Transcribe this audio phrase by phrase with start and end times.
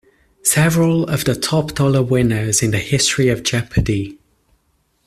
[0.41, 4.17] Several of the top dollar winners in the history of Jeopardy!